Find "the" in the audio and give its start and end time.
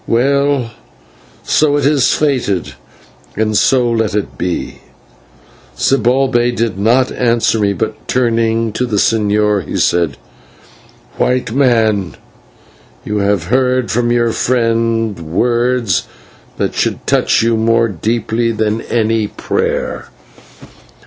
8.87-8.95